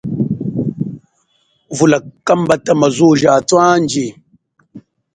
[1.75, 4.05] Vula kambata ma zuwo ja athu anji.